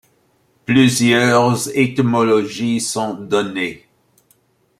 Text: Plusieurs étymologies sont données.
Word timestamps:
Plusieurs 0.65 1.77
étymologies 1.77 2.81
sont 2.81 3.13
données. 3.13 3.85